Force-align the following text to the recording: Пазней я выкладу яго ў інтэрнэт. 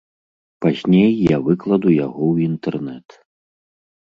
Пазней 0.65 1.11
я 1.33 1.37
выкладу 1.47 1.87
яго 2.05 2.23
ў 2.33 2.51
інтэрнэт. 2.53 3.07